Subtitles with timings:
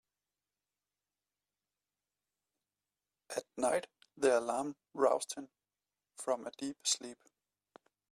[3.37, 3.85] At night
[4.17, 5.49] the alarm roused him
[6.17, 7.19] from a deep sleep.